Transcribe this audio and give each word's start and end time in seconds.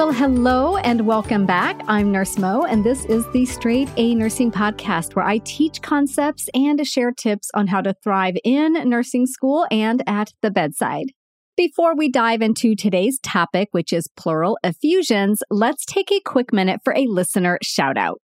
Well, 0.00 0.12
hello 0.12 0.78
and 0.78 1.06
welcome 1.06 1.44
back. 1.44 1.78
I'm 1.86 2.10
Nurse 2.10 2.38
Mo, 2.38 2.64
and 2.64 2.82
this 2.82 3.04
is 3.04 3.28
the 3.32 3.44
Straight 3.44 3.90
A 3.98 4.14
Nursing 4.14 4.50
Podcast, 4.50 5.14
where 5.14 5.26
I 5.26 5.42
teach 5.44 5.82
concepts 5.82 6.48
and 6.54 6.86
share 6.86 7.12
tips 7.12 7.50
on 7.52 7.66
how 7.66 7.82
to 7.82 7.94
thrive 8.02 8.36
in 8.42 8.88
nursing 8.88 9.26
school 9.26 9.66
and 9.70 10.02
at 10.06 10.32
the 10.40 10.50
bedside. 10.50 11.12
Before 11.54 11.94
we 11.94 12.10
dive 12.10 12.40
into 12.40 12.74
today's 12.74 13.18
topic, 13.22 13.68
which 13.72 13.92
is 13.92 14.08
pleural 14.16 14.58
effusions, 14.64 15.42
let's 15.50 15.84
take 15.84 16.10
a 16.10 16.22
quick 16.24 16.50
minute 16.50 16.80
for 16.82 16.94
a 16.94 17.04
listener 17.06 17.58
shout 17.62 17.98
out. 17.98 18.22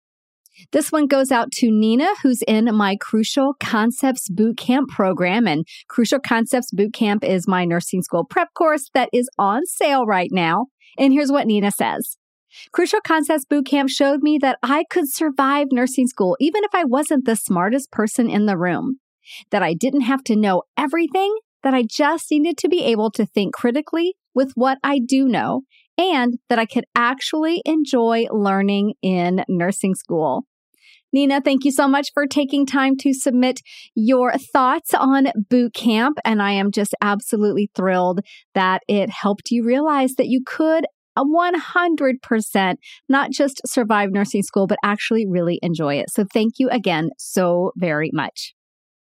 This 0.74 0.92
one 0.92 1.08
goes 1.08 1.32
out 1.32 1.54
to 1.54 1.72
Nina, 1.72 2.10
who's 2.22 2.42
in 2.50 2.66
my 2.76 2.98
Crucial 2.98 3.54
Concepts 3.62 4.30
Bootcamp 4.30 4.90
program. 4.90 5.48
And 5.48 5.66
Crucial 5.88 6.20
Concepts 6.20 6.74
Bootcamp 6.74 7.24
is 7.24 7.48
my 7.48 7.64
nursing 7.64 8.02
school 8.02 8.26
prep 8.26 8.50
course 8.56 8.90
that 8.94 9.08
is 9.14 9.30
on 9.40 9.66
sale 9.66 10.06
right 10.06 10.30
now. 10.34 10.66
And 10.98 11.14
here's 11.14 11.32
what 11.32 11.48
Nina 11.48 11.72
says. 11.72 12.18
Crucial 12.74 13.00
Concepts 13.02 13.46
Bootcamp 13.46 13.90
showed 13.90 14.22
me 14.22 14.38
that 14.40 14.58
I 14.62 14.84
could 14.90 15.10
survive 15.10 15.68
nursing 15.72 16.08
school 16.08 16.36
even 16.40 16.64
if 16.64 16.72
I 16.74 16.84
wasn't 16.84 17.26
the 17.26 17.36
smartest 17.36 17.92
person 17.92 18.30
in 18.30 18.46
the 18.46 18.58
room, 18.58 19.00
that 19.52 19.64
I 19.64 19.74
didn't 19.74 20.02
have 20.02 20.24
to 20.26 20.36
know 20.36 20.64
everything, 20.78 21.34
that 21.64 21.74
I 21.74 21.84
just 21.84 22.30
needed 22.32 22.58
to 22.58 22.70
be 22.70 22.84
able 22.84 23.12
to 23.12 23.26
think 23.26 23.54
critically 23.54 24.16
with 24.34 24.52
what 24.56 24.80
I 24.84 25.00
do 25.00 25.28
know, 25.28 25.62
and 25.98 26.40
that 26.50 26.60
I 26.60 26.66
could 26.66 26.86
actually 26.96 27.62
enjoy 27.66 28.26
learning 28.32 28.94
in 29.02 29.44
nursing 29.48 29.96
school. 29.96 30.46
Nina, 31.14 31.42
thank 31.42 31.66
you 31.66 31.72
so 31.72 31.88
much 31.88 32.10
for 32.14 32.26
taking 32.26 32.66
time 32.66 32.96
to 32.98 33.14
submit 33.14 33.62
your 33.96 34.34
thoughts 34.54 34.94
on 34.94 35.28
boot 35.50 35.74
camp. 35.74 36.18
And 36.24 36.42
I 36.42 36.52
am 36.52 36.72
just 36.72 36.96
absolutely 37.02 37.70
thrilled 37.76 38.22
that 38.54 38.82
it 38.88 39.10
helped 39.10 39.52
you 39.52 39.64
realize 39.64 40.14
that 40.14 40.28
you 40.28 40.42
could 40.46 40.86
uh, 41.18 41.26
100% 41.26 42.76
not 43.10 43.32
just 43.32 43.62
survive 43.66 44.12
nursing 44.12 44.44
school, 44.44 44.68
but 44.68 44.78
actually 44.84 45.26
really 45.28 45.60
enjoy 45.62 45.96
it. 45.96 46.10
So 46.10 46.26
thank 46.34 46.54
you 46.58 46.70
again 46.70 47.10
so 47.18 47.72
very 47.76 48.12
much. 48.14 48.54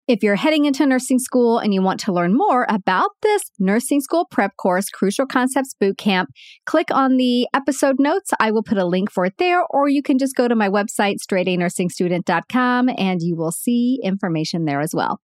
If 0.07 0.23
you're 0.23 0.37
heading 0.37 0.63
into 0.63 0.85
nursing 0.85 1.19
school 1.19 1.59
and 1.59 1.73
you 1.73 1.81
want 1.81 1.99
to 2.01 2.13
learn 2.13 2.33
more 2.33 2.65
about 2.69 3.09
this 3.23 3.41
nursing 3.59 3.99
school 3.99 4.25
prep 4.31 4.55
course, 4.55 4.87
Crucial 4.89 5.25
Concepts 5.25 5.75
Bootcamp, 5.83 6.27
click 6.65 6.87
on 6.91 7.17
the 7.17 7.45
episode 7.53 7.97
notes. 7.99 8.31
I 8.39 8.51
will 8.51 8.63
put 8.63 8.77
a 8.77 8.85
link 8.85 9.11
for 9.11 9.25
it 9.25 9.33
there, 9.37 9.61
or 9.69 9.89
you 9.89 10.01
can 10.01 10.17
just 10.17 10.37
go 10.37 10.47
to 10.47 10.55
my 10.55 10.69
website, 10.69 11.15
straightanursingstudent.com, 11.29 12.89
and 12.97 13.21
you 13.21 13.35
will 13.35 13.51
see 13.51 13.99
information 14.01 14.63
there 14.63 14.79
as 14.79 14.93
well. 14.95 15.19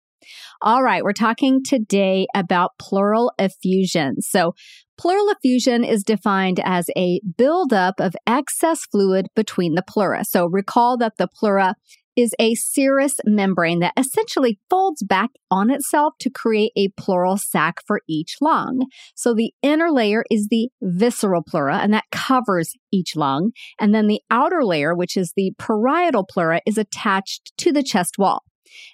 All 0.61 0.83
right, 0.83 1.01
we're 1.01 1.13
talking 1.13 1.63
today 1.63 2.27
about 2.35 2.71
pleural 2.77 3.31
effusion. 3.39 4.21
So, 4.21 4.53
pleural 4.97 5.29
effusion 5.29 5.85
is 5.85 6.03
defined 6.03 6.59
as 6.63 6.87
a 6.97 7.21
buildup 7.37 8.01
of 8.01 8.15
excess 8.27 8.85
fluid 8.91 9.27
between 9.33 9.75
the 9.75 9.83
pleura. 9.87 10.25
So, 10.25 10.45
recall 10.45 10.97
that 10.97 11.13
the 11.17 11.27
pleura 11.27 11.75
is 12.15 12.33
a 12.39 12.55
serous 12.55 13.15
membrane 13.25 13.79
that 13.79 13.93
essentially 13.97 14.59
folds 14.69 15.03
back 15.03 15.31
on 15.49 15.69
itself 15.69 16.13
to 16.19 16.29
create 16.29 16.71
a 16.75 16.89
pleural 16.97 17.37
sac 17.37 17.75
for 17.85 18.01
each 18.07 18.37
lung. 18.41 18.85
So 19.15 19.33
the 19.33 19.53
inner 19.61 19.91
layer 19.91 20.23
is 20.29 20.47
the 20.49 20.69
visceral 20.81 21.43
pleura, 21.43 21.77
and 21.77 21.93
that 21.93 22.05
covers 22.11 22.73
each 22.91 23.15
lung. 23.15 23.51
And 23.79 23.93
then 23.93 24.07
the 24.07 24.21
outer 24.29 24.63
layer, 24.63 24.93
which 24.95 25.17
is 25.17 25.33
the 25.35 25.51
parietal 25.57 26.25
pleura, 26.25 26.61
is 26.65 26.77
attached 26.77 27.53
to 27.57 27.71
the 27.71 27.83
chest 27.83 28.15
wall. 28.17 28.43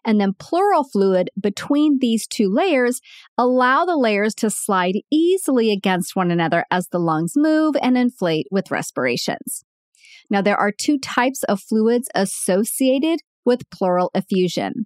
And 0.06 0.20
then 0.20 0.34
pleural 0.38 0.84
fluid 0.84 1.30
between 1.40 2.00
these 2.00 2.28
two 2.28 2.50
layers 2.50 3.00
allow 3.38 3.86
the 3.86 3.98
layers 3.98 4.34
to 4.36 4.50
slide 4.50 4.96
easily 5.12 5.72
against 5.72 6.16
one 6.16 6.32
another 6.32 6.66
as 6.72 6.88
the 6.88 7.00
lungs 7.00 7.34
move 7.36 7.76
and 7.82 7.98
inflate 7.98 8.48
with 8.52 8.72
respirations. 8.72 9.64
Now, 10.30 10.42
there 10.42 10.58
are 10.58 10.72
two 10.72 11.00
types 11.00 11.44
of 11.44 11.62
fluids 11.62 12.10
associated 12.14 13.20
with 13.46 13.70
pleural 13.72 14.12
effusion. 14.14 14.86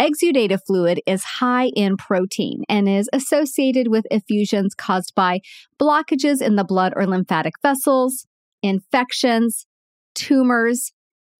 Exudative 0.00 0.60
fluid 0.66 1.00
is 1.06 1.24
high 1.24 1.70
in 1.74 1.96
protein 1.96 2.62
and 2.68 2.88
is 2.88 3.08
associated 3.12 3.88
with 3.88 4.06
effusions 4.10 4.74
caused 4.74 5.12
by 5.14 5.40
blockages 5.80 6.40
in 6.40 6.56
the 6.56 6.64
blood 6.64 6.92
or 6.94 7.06
lymphatic 7.06 7.54
vessels, 7.62 8.26
infections, 8.62 9.66
tumors, 10.14 10.92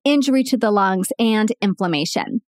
injury 0.04 0.42
to 0.44 0.56
the 0.56 0.70
lungs, 0.70 1.08
and 1.18 1.52
inflammation. 1.60 2.40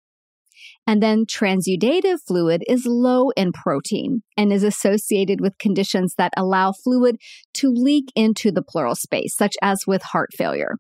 And 0.89 1.03
then 1.03 1.25
transudative 1.27 2.17
fluid 2.25 2.63
is 2.67 2.87
low 2.87 3.29
in 3.37 3.51
protein 3.51 4.23
and 4.35 4.51
is 4.51 4.63
associated 4.63 5.39
with 5.39 5.59
conditions 5.59 6.15
that 6.17 6.33
allow 6.35 6.71
fluid 6.71 7.17
to 7.57 7.69
leak 7.69 8.05
into 8.15 8.51
the 8.51 8.63
pleural 8.63 8.95
space, 8.95 9.35
such 9.35 9.55
as 9.61 9.85
with 9.85 10.01
heart 10.01 10.31
failure. 10.35 10.77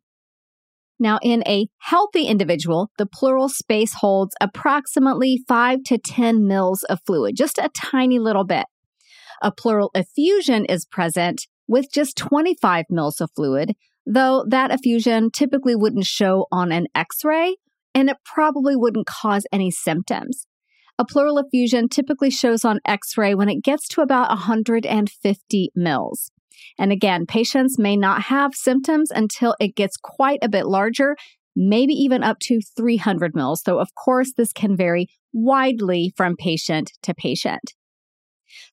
Now, 0.99 1.19
in 1.21 1.43
a 1.47 1.67
healthy 1.77 2.25
individual, 2.25 2.89
the 2.97 3.05
pleural 3.05 3.49
space 3.49 3.93
holds 3.99 4.33
approximately 4.41 5.43
5 5.47 5.83
to 5.85 5.99
10 5.99 6.47
mils 6.47 6.81
of 6.85 6.97
fluid, 7.05 7.35
just 7.37 7.59
a 7.59 7.69
tiny 7.79 8.17
little 8.17 8.45
bit. 8.45 8.65
A 9.43 9.51
pleural 9.51 9.91
effusion 9.93 10.65
is 10.65 10.87
present 10.87 11.45
with 11.67 11.85
just 11.93 12.17
25 12.17 12.85
mils 12.89 13.21
of 13.21 13.29
fluid, 13.35 13.75
though 14.07 14.43
that 14.49 14.71
effusion 14.71 15.29
typically 15.29 15.75
wouldn't 15.75 16.07
show 16.07 16.47
on 16.51 16.71
an 16.71 16.87
x 16.95 17.23
ray 17.23 17.57
and 17.93 18.09
it 18.09 18.17
probably 18.25 18.75
wouldn't 18.75 19.07
cause 19.07 19.45
any 19.51 19.71
symptoms. 19.71 20.45
A 20.97 21.05
pleural 21.05 21.37
effusion 21.37 21.87
typically 21.87 22.29
shows 22.29 22.65
on 22.65 22.81
x 22.85 23.17
ray 23.17 23.33
when 23.33 23.49
it 23.49 23.63
gets 23.63 23.87
to 23.89 24.01
about 24.01 24.29
150 24.29 25.71
mils. 25.75 26.31
And 26.77 26.91
again, 26.91 27.25
patients 27.25 27.79
may 27.79 27.95
not 27.95 28.23
have 28.23 28.53
symptoms 28.53 29.09
until 29.11 29.55
it 29.61 29.75
gets 29.75 29.95
quite 29.95 30.39
a 30.41 30.49
bit 30.49 30.65
larger, 30.65 31.15
maybe 31.55 31.93
even 31.93 32.21
up 32.21 32.39
to 32.39 32.59
300 32.75 33.33
mils, 33.33 33.63
though, 33.63 33.79
of 33.79 33.95
course, 33.95 34.33
this 34.35 34.51
can 34.51 34.75
vary 34.75 35.07
widely 35.31 36.13
from 36.17 36.35
patient 36.35 36.91
to 37.03 37.13
patient. 37.13 37.73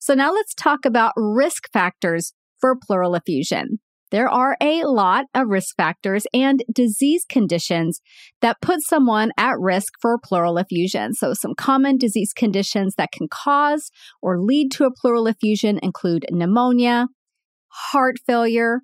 So, 0.00 0.14
now 0.14 0.32
let's 0.32 0.54
talk 0.54 0.84
about 0.84 1.12
risk 1.16 1.70
factors 1.72 2.32
for 2.60 2.76
pleural 2.76 3.14
effusion. 3.14 3.78
There 4.10 4.28
are 4.28 4.56
a 4.60 4.84
lot 4.84 5.24
of 5.34 5.48
risk 5.48 5.74
factors 5.76 6.26
and 6.32 6.62
disease 6.72 7.24
conditions 7.28 8.00
that 8.40 8.60
put 8.60 8.80
someone 8.82 9.32
at 9.36 9.58
risk 9.58 9.94
for 10.00 10.18
pleural 10.22 10.58
effusion. 10.58 11.12
So, 11.12 11.34
some 11.34 11.54
common 11.56 11.98
disease 11.98 12.32
conditions 12.32 12.94
that 12.96 13.10
can 13.12 13.26
cause 13.28 13.90
or 14.22 14.40
lead 14.40 14.70
to 14.72 14.84
a 14.84 14.92
pleural 14.92 15.26
effusion 15.26 15.80
include 15.82 16.26
pneumonia, 16.30 17.08
heart 17.68 18.16
failure, 18.26 18.82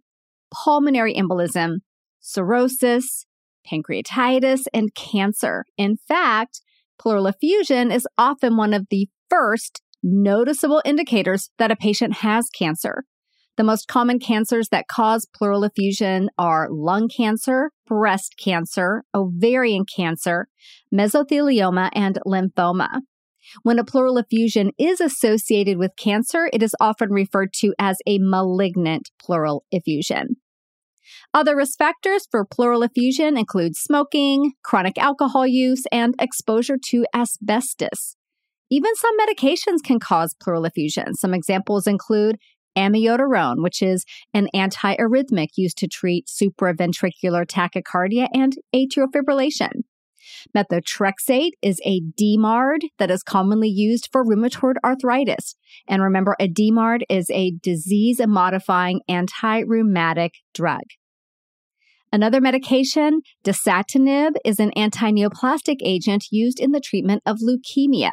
pulmonary 0.53 1.15
embolism, 1.15 1.77
cirrhosis, 2.21 3.27
pancreatitis, 3.71 4.65
and 4.75 4.95
cancer. 4.95 5.65
In 5.79 5.97
fact, 6.09 6.61
pleural 6.99 7.27
effusion 7.27 7.93
is 7.93 8.07
often 8.19 8.57
one 8.57 8.75
of 8.75 8.87
the 8.91 9.09
first 9.31 9.83
noticeable 10.03 10.83
indicators 10.85 11.51
that 11.59 11.71
a 11.71 11.77
patient 11.77 12.15
has 12.15 12.49
cancer. 12.51 13.05
The 13.59 13.65
most 13.65 13.87
common 13.87 14.19
cancers 14.19 14.69
that 14.71 14.89
cause 14.89 15.27
pleural 15.35 15.65
effusion 15.65 16.31
are 16.39 16.69
lung 16.71 17.09
cancer, 17.15 17.71
breast 17.87 18.35
cancer, 18.43 19.05
ovarian 19.15 19.85
cancer, 19.95 20.49
mesothelioma, 20.95 21.91
and 21.95 22.19
lymphoma. 22.27 23.01
When 23.63 23.79
a 23.79 23.85
pleural 23.85 24.17
effusion 24.17 24.71
is 24.79 25.01
associated 25.01 25.77
with 25.77 25.97
cancer, 25.99 26.49
it 26.53 26.63
is 26.63 26.75
often 26.81 27.11
referred 27.11 27.53
to 27.55 27.75
as 27.79 27.99
a 28.07 28.19
malignant 28.21 29.11
pleural 29.21 29.65
effusion. 29.71 30.37
Other 31.35 31.57
risk 31.57 31.77
factors 31.77 32.27
for 32.31 32.47
pleural 32.47 32.83
effusion 32.83 33.37
include 33.37 33.77
smoking, 33.77 34.53
chronic 34.63 34.97
alcohol 34.97 35.47
use, 35.47 35.83
and 35.93 36.15
exposure 36.19 36.79
to 36.89 37.05
asbestos. 37.15 38.17
Even 38.71 38.95
some 38.97 39.19
medications 39.19 39.83
can 39.85 40.01
cause 40.01 40.35
pleural 40.41 40.65
effusion. 40.65 41.15
Some 41.15 41.35
examples 41.35 41.87
include 41.87 42.37
amiodarone, 42.77 43.63
which 43.63 43.83
is 43.83 44.05
an 44.33 44.49
antiarrhythmic 44.55 45.49
used 45.57 45.79
to 45.79 45.89
treat 45.89 46.27
supraventricular 46.27 47.47
tachycardia 47.47 48.29
and 48.33 48.55
atrial 48.75 49.09
fibrillation. 49.15 49.83
Methotrexate 50.57 51.53
is 51.63 51.81
a 51.85 52.01
DMARD 52.01 52.89
that 52.99 53.11
is 53.11 53.23
commonly 53.23 53.69
used 53.69 54.09
for 54.13 54.25
rheumatoid 54.25 54.77
arthritis. 54.85 55.57
And 55.89 56.03
remember, 56.03 56.37
a 56.39 56.49
DMARD 56.49 57.03
is 57.09 57.29
a 57.31 57.53
disease 57.63 58.21
modifying 58.25 59.01
anti-rheumatic 59.09 60.33
drug. 60.55 60.83
Another 62.13 62.41
medication, 62.41 63.23
dasatinib, 63.43 64.33
is 64.45 64.61
an 64.61 64.71
antineoplastic 64.77 65.77
agent 65.83 66.27
used 66.31 66.61
in 66.61 66.73
the 66.73 66.81
treatment 66.81 67.23
of 67.25 67.39
leukemia. 67.39 68.11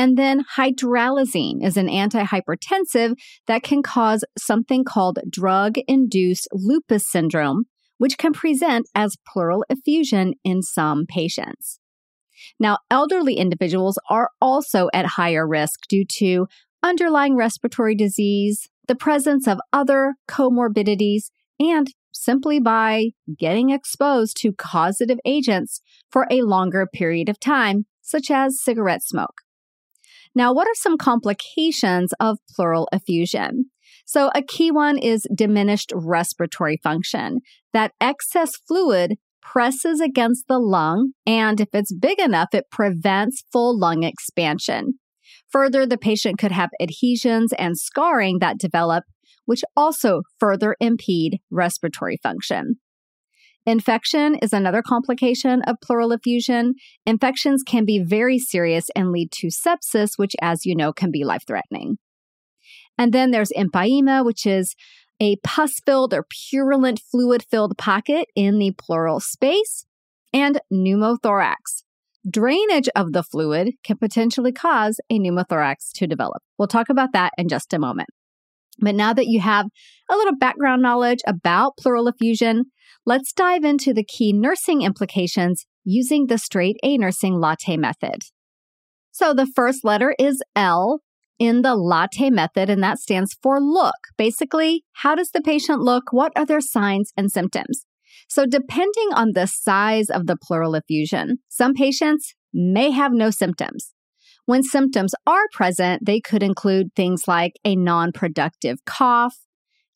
And 0.00 0.16
then 0.16 0.46
hydralazine 0.56 1.62
is 1.62 1.76
an 1.76 1.86
antihypertensive 1.88 3.16
that 3.46 3.62
can 3.62 3.82
cause 3.82 4.24
something 4.38 4.82
called 4.82 5.18
drug 5.28 5.76
induced 5.86 6.48
lupus 6.54 7.06
syndrome, 7.06 7.64
which 7.98 8.16
can 8.16 8.32
present 8.32 8.88
as 8.94 9.18
pleural 9.30 9.62
effusion 9.68 10.32
in 10.42 10.62
some 10.62 11.04
patients. 11.06 11.80
Now, 12.58 12.78
elderly 12.90 13.34
individuals 13.34 13.98
are 14.08 14.30
also 14.40 14.88
at 14.94 15.04
higher 15.04 15.46
risk 15.46 15.80
due 15.86 16.06
to 16.16 16.46
underlying 16.82 17.36
respiratory 17.36 17.94
disease, 17.94 18.70
the 18.88 18.94
presence 18.94 19.46
of 19.46 19.60
other 19.70 20.14
comorbidities, 20.26 21.24
and 21.58 21.88
simply 22.10 22.58
by 22.58 23.10
getting 23.38 23.68
exposed 23.68 24.38
to 24.38 24.54
causative 24.54 25.18
agents 25.26 25.82
for 26.10 26.26
a 26.30 26.40
longer 26.40 26.86
period 26.90 27.28
of 27.28 27.38
time, 27.38 27.84
such 28.00 28.30
as 28.30 28.62
cigarette 28.62 29.02
smoke. 29.02 29.42
Now, 30.34 30.52
what 30.52 30.68
are 30.68 30.74
some 30.74 30.96
complications 30.96 32.12
of 32.20 32.38
pleural 32.54 32.88
effusion? 32.92 33.66
So, 34.06 34.30
a 34.34 34.42
key 34.42 34.70
one 34.70 34.98
is 34.98 35.26
diminished 35.34 35.92
respiratory 35.94 36.78
function. 36.82 37.40
That 37.72 37.92
excess 38.00 38.50
fluid 38.66 39.18
presses 39.42 40.00
against 40.00 40.46
the 40.48 40.58
lung, 40.58 41.12
and 41.26 41.60
if 41.60 41.68
it's 41.72 41.94
big 41.94 42.20
enough, 42.20 42.48
it 42.52 42.70
prevents 42.70 43.44
full 43.52 43.78
lung 43.78 44.02
expansion. 44.02 44.98
Further, 45.50 45.86
the 45.86 45.98
patient 45.98 46.38
could 46.38 46.52
have 46.52 46.70
adhesions 46.80 47.52
and 47.58 47.78
scarring 47.78 48.38
that 48.38 48.58
develop, 48.58 49.04
which 49.46 49.62
also 49.76 50.22
further 50.38 50.76
impede 50.80 51.38
respiratory 51.50 52.18
function. 52.22 52.76
Infection 53.70 54.34
is 54.42 54.52
another 54.52 54.82
complication 54.82 55.62
of 55.62 55.76
pleural 55.80 56.10
effusion. 56.10 56.74
Infections 57.06 57.62
can 57.62 57.84
be 57.84 58.00
very 58.00 58.36
serious 58.36 58.90
and 58.96 59.12
lead 59.12 59.30
to 59.30 59.46
sepsis, 59.46 60.14
which, 60.16 60.34
as 60.42 60.66
you 60.66 60.74
know, 60.74 60.92
can 60.92 61.12
be 61.12 61.22
life 61.22 61.44
threatening. 61.46 61.96
And 62.98 63.12
then 63.12 63.30
there's 63.30 63.52
empyema, 63.56 64.24
which 64.24 64.44
is 64.44 64.74
a 65.20 65.36
pus 65.44 65.78
filled 65.86 66.12
or 66.12 66.26
purulent 66.50 67.00
fluid 67.12 67.44
filled 67.48 67.78
pocket 67.78 68.26
in 68.34 68.58
the 68.58 68.72
pleural 68.76 69.20
space, 69.20 69.86
and 70.32 70.60
pneumothorax. 70.72 71.84
Drainage 72.28 72.88
of 72.96 73.12
the 73.12 73.22
fluid 73.22 73.74
can 73.84 73.98
potentially 73.98 74.50
cause 74.50 74.98
a 75.08 75.20
pneumothorax 75.20 75.92
to 75.94 76.08
develop. 76.08 76.42
We'll 76.58 76.66
talk 76.66 76.88
about 76.88 77.12
that 77.12 77.34
in 77.38 77.46
just 77.46 77.72
a 77.72 77.78
moment. 77.78 78.08
But 78.80 78.94
now 78.94 79.12
that 79.12 79.26
you 79.26 79.40
have 79.40 79.66
a 80.10 80.16
little 80.16 80.36
background 80.36 80.82
knowledge 80.82 81.20
about 81.26 81.76
pleural 81.76 82.08
effusion, 82.08 82.64
let's 83.06 83.32
dive 83.32 83.64
into 83.64 83.92
the 83.92 84.04
key 84.04 84.32
nursing 84.32 84.82
implications 84.82 85.66
using 85.84 86.26
the 86.26 86.38
straight 86.38 86.76
A 86.82 86.98
nursing 86.98 87.38
latte 87.38 87.76
method. 87.76 88.22
So 89.12 89.34
the 89.34 89.46
first 89.46 89.84
letter 89.84 90.14
is 90.18 90.42
L 90.54 91.00
in 91.38 91.62
the 91.62 91.74
latte 91.74 92.30
method, 92.30 92.68
and 92.68 92.82
that 92.82 92.98
stands 92.98 93.36
for 93.42 93.60
look. 93.60 93.96
Basically, 94.16 94.84
how 94.92 95.14
does 95.14 95.30
the 95.30 95.40
patient 95.40 95.80
look? 95.80 96.12
What 96.12 96.32
are 96.36 96.46
their 96.46 96.60
signs 96.60 97.12
and 97.16 97.30
symptoms? 97.30 97.86
So 98.28 98.44
depending 98.46 99.08
on 99.14 99.32
the 99.34 99.46
size 99.46 100.10
of 100.10 100.26
the 100.26 100.36
pleural 100.36 100.74
effusion, 100.74 101.38
some 101.48 101.74
patients 101.74 102.34
may 102.52 102.90
have 102.90 103.12
no 103.12 103.30
symptoms. 103.30 103.92
When 104.46 104.62
symptoms 104.62 105.14
are 105.26 105.44
present, 105.52 106.04
they 106.04 106.20
could 106.20 106.42
include 106.42 106.94
things 106.94 107.28
like 107.28 107.52
a 107.64 107.76
non 107.76 108.12
productive 108.12 108.84
cough, 108.84 109.36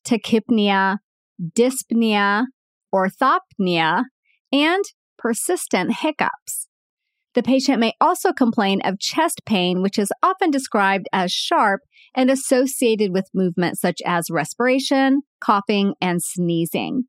tachypnea, 0.05 0.97
dyspnea, 1.41 2.45
orthopnea, 2.93 4.03
and 4.51 4.83
persistent 5.17 5.97
hiccups. 5.97 6.67
The 7.33 7.43
patient 7.43 7.79
may 7.81 7.93
also 7.99 8.31
complain 8.31 8.79
of 8.85 8.99
chest 8.99 9.41
pain, 9.45 9.81
which 9.81 9.99
is 9.99 10.09
often 10.23 10.51
described 10.51 11.07
as 11.11 11.33
sharp 11.33 11.81
and 12.15 12.31
associated 12.31 13.11
with 13.11 13.29
movements 13.33 13.81
such 13.81 13.99
as 14.05 14.29
respiration, 14.31 15.21
coughing, 15.41 15.95
and 15.99 16.23
sneezing. 16.23 17.03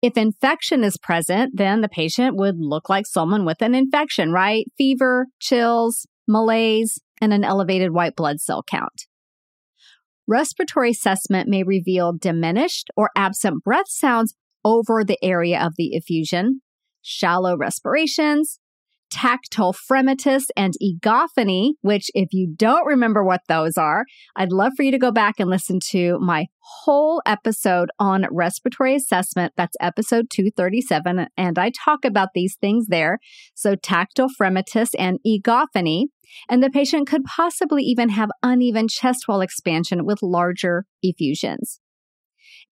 If 0.00 0.16
infection 0.16 0.82
is 0.82 0.96
present, 0.96 1.56
then 1.56 1.82
the 1.82 1.88
patient 1.88 2.36
would 2.36 2.56
look 2.58 2.88
like 2.88 3.06
someone 3.06 3.44
with 3.44 3.60
an 3.60 3.74
infection, 3.74 4.32
right? 4.32 4.66
Fever, 4.78 5.26
chills, 5.40 6.06
malaise, 6.26 7.00
and 7.20 7.32
an 7.32 7.44
elevated 7.44 7.92
white 7.92 8.16
blood 8.16 8.40
cell 8.40 8.62
count. 8.62 9.06
Respiratory 10.26 10.90
assessment 10.90 11.48
may 11.48 11.62
reveal 11.62 12.12
diminished 12.12 12.88
or 12.96 13.10
absent 13.16 13.62
breath 13.62 13.88
sounds 13.88 14.34
over 14.64 15.04
the 15.04 15.22
area 15.22 15.60
of 15.60 15.74
the 15.76 15.94
effusion, 15.94 16.62
shallow 17.02 17.56
respirations, 17.56 18.58
tactile 19.14 19.72
fremitus 19.72 20.46
and 20.56 20.74
egophony, 20.80 21.74
which 21.82 22.10
if 22.14 22.32
you 22.32 22.52
don't 22.56 22.84
remember 22.84 23.22
what 23.22 23.42
those 23.46 23.78
are, 23.78 24.04
I'd 24.34 24.50
love 24.50 24.72
for 24.76 24.82
you 24.82 24.90
to 24.90 24.98
go 24.98 25.12
back 25.12 25.38
and 25.38 25.48
listen 25.48 25.78
to 25.90 26.18
my 26.18 26.46
whole 26.58 27.22
episode 27.24 27.90
on 28.00 28.26
respiratory 28.32 28.96
assessment. 28.96 29.52
That's 29.56 29.76
episode 29.80 30.26
237. 30.30 31.28
And 31.36 31.58
I 31.60 31.70
talk 31.84 32.04
about 32.04 32.30
these 32.34 32.56
things 32.60 32.88
there. 32.88 33.20
So 33.54 33.76
tactile 33.76 34.30
fremitus 34.40 34.90
and 34.98 35.20
egophony. 35.24 36.06
And 36.48 36.60
the 36.60 36.70
patient 36.70 37.06
could 37.06 37.22
possibly 37.24 37.84
even 37.84 38.08
have 38.08 38.30
uneven 38.42 38.88
chest 38.88 39.28
wall 39.28 39.42
expansion 39.42 40.04
with 40.04 40.22
larger 40.22 40.86
effusions. 41.02 41.78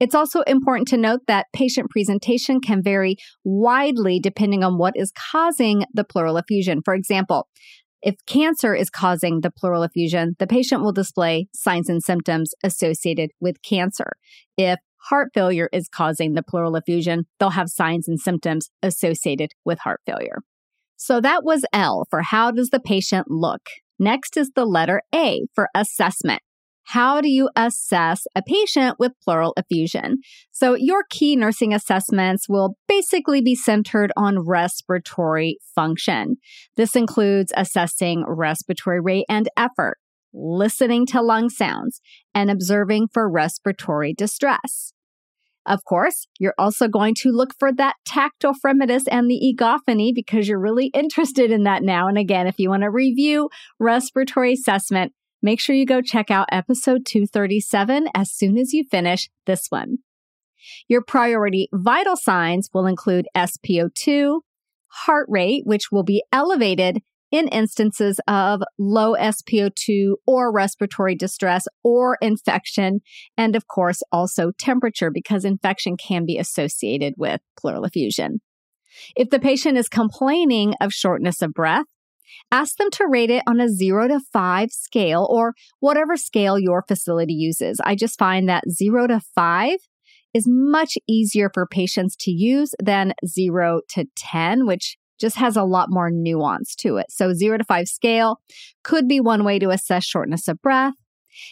It's 0.02 0.16
also 0.16 0.40
important 0.48 0.88
to 0.88 0.96
note 0.96 1.20
that 1.28 1.46
patient 1.52 1.88
presentation 1.88 2.60
can 2.60 2.82
vary 2.82 3.14
widely 3.44 4.18
depending 4.18 4.64
on 4.64 4.76
what 4.76 4.94
is 4.96 5.12
causing 5.30 5.84
the 5.94 6.02
pleural 6.02 6.38
effusion. 6.38 6.80
For 6.84 6.92
example, 6.92 7.46
if 8.02 8.16
cancer 8.26 8.74
is 8.74 8.90
causing 8.90 9.42
the 9.42 9.52
pleural 9.52 9.84
effusion, 9.84 10.34
the 10.40 10.48
patient 10.48 10.82
will 10.82 10.90
display 10.90 11.46
signs 11.54 11.88
and 11.88 12.02
symptoms 12.02 12.52
associated 12.64 13.30
with 13.40 13.62
cancer. 13.62 14.14
If 14.56 14.80
heart 15.08 15.30
failure 15.34 15.68
is 15.72 15.86
causing 15.86 16.32
the 16.32 16.42
pleural 16.42 16.74
effusion, 16.74 17.26
they'll 17.38 17.50
have 17.50 17.68
signs 17.68 18.08
and 18.08 18.18
symptoms 18.18 18.70
associated 18.82 19.52
with 19.64 19.78
heart 19.78 20.00
failure. 20.04 20.38
So 20.96 21.20
that 21.20 21.44
was 21.44 21.64
L 21.72 22.08
for 22.10 22.22
how 22.22 22.50
does 22.50 22.70
the 22.70 22.80
patient 22.80 23.30
look? 23.30 23.62
Next 24.00 24.36
is 24.36 24.50
the 24.56 24.64
letter 24.64 25.02
A 25.14 25.42
for 25.54 25.68
assessment. 25.76 26.42
How 26.84 27.20
do 27.20 27.28
you 27.28 27.48
assess 27.56 28.26
a 28.34 28.42
patient 28.42 28.96
with 28.98 29.12
pleural 29.22 29.54
effusion? 29.56 30.18
So, 30.50 30.74
your 30.74 31.04
key 31.10 31.36
nursing 31.36 31.72
assessments 31.72 32.48
will 32.48 32.76
basically 32.88 33.40
be 33.40 33.54
centered 33.54 34.12
on 34.16 34.46
respiratory 34.46 35.58
function. 35.74 36.36
This 36.76 36.96
includes 36.96 37.52
assessing 37.56 38.24
respiratory 38.26 39.00
rate 39.00 39.26
and 39.28 39.48
effort, 39.56 39.98
listening 40.34 41.06
to 41.06 41.22
lung 41.22 41.50
sounds, 41.50 42.00
and 42.34 42.50
observing 42.50 43.08
for 43.12 43.30
respiratory 43.30 44.12
distress. 44.12 44.92
Of 45.64 45.84
course, 45.84 46.26
you're 46.40 46.54
also 46.58 46.88
going 46.88 47.14
to 47.20 47.30
look 47.30 47.54
for 47.56 47.72
that 47.72 47.94
tactile 48.04 48.54
fremitus 48.54 49.04
and 49.08 49.30
the 49.30 49.36
egophony 49.36 50.12
because 50.12 50.48
you're 50.48 50.60
really 50.60 50.90
interested 50.92 51.52
in 51.52 51.62
that 51.62 51.84
now. 51.84 52.08
And 52.08 52.18
again, 52.18 52.48
if 52.48 52.58
you 52.58 52.68
want 52.68 52.82
to 52.82 52.90
review 52.90 53.48
respiratory 53.78 54.54
assessment, 54.54 55.12
Make 55.42 55.60
sure 55.60 55.74
you 55.74 55.84
go 55.86 56.00
check 56.00 56.30
out 56.30 56.48
episode 56.52 57.04
237 57.04 58.08
as 58.14 58.30
soon 58.30 58.56
as 58.56 58.72
you 58.72 58.84
finish 58.88 59.28
this 59.44 59.66
one. 59.70 59.98
Your 60.88 61.02
priority 61.02 61.68
vital 61.72 62.16
signs 62.16 62.70
will 62.72 62.86
include 62.86 63.26
SpO2, 63.36 64.40
heart 64.86 65.26
rate, 65.28 65.62
which 65.66 65.90
will 65.90 66.04
be 66.04 66.22
elevated 66.32 67.02
in 67.32 67.48
instances 67.48 68.20
of 68.28 68.62
low 68.78 69.14
SpO2 69.14 70.12
or 70.26 70.52
respiratory 70.52 71.16
distress 71.16 71.66
or 71.82 72.18
infection, 72.20 73.00
and 73.36 73.56
of 73.56 73.66
course 73.66 74.02
also 74.12 74.52
temperature 74.58 75.10
because 75.10 75.44
infection 75.44 75.96
can 75.96 76.26
be 76.26 76.38
associated 76.38 77.14
with 77.16 77.40
pleural 77.58 77.84
effusion. 77.84 78.40
If 79.16 79.30
the 79.30 79.40
patient 79.40 79.78
is 79.78 79.88
complaining 79.88 80.74
of 80.80 80.92
shortness 80.92 81.40
of 81.40 81.54
breath, 81.54 81.86
Ask 82.50 82.76
them 82.76 82.90
to 82.92 83.06
rate 83.06 83.30
it 83.30 83.42
on 83.46 83.60
a 83.60 83.68
zero 83.68 84.08
to 84.08 84.20
five 84.32 84.70
scale 84.70 85.26
or 85.30 85.54
whatever 85.80 86.16
scale 86.16 86.58
your 86.58 86.84
facility 86.86 87.34
uses. 87.34 87.80
I 87.84 87.94
just 87.94 88.18
find 88.18 88.48
that 88.48 88.64
zero 88.70 89.06
to 89.06 89.20
five 89.34 89.78
is 90.34 90.46
much 90.48 90.96
easier 91.08 91.50
for 91.52 91.66
patients 91.66 92.16
to 92.16 92.30
use 92.30 92.74
than 92.82 93.12
0 93.26 93.82
to 93.90 94.06
10, 94.16 94.66
which 94.66 94.96
just 95.20 95.36
has 95.36 95.56
a 95.56 95.64
lot 95.64 95.88
more 95.90 96.10
nuance 96.10 96.74
to 96.76 96.96
it. 96.96 97.06
So 97.10 97.32
0 97.32 97.58
to 97.58 97.64
5 97.64 97.86
scale 97.86 98.40
could 98.82 99.06
be 99.06 99.20
one 99.20 99.44
way 99.44 99.58
to 99.58 99.70
assess 99.70 100.04
shortness 100.04 100.48
of 100.48 100.60
breath. 100.62 100.94